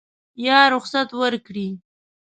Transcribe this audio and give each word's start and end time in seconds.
یا 0.45 0.59
رخصت 0.73 1.09
ورکړي. 1.19 1.67